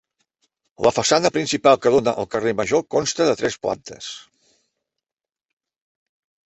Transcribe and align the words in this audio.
La 0.87 0.91
façana 0.95 1.31
principal 1.35 1.77
que 1.83 1.91
dóna 1.97 2.13
al 2.23 2.29
carrer 2.37 2.55
Major 2.63 2.85
consta 2.97 3.29
de 3.29 3.39
tres 3.43 3.59
plantes. 3.67 4.09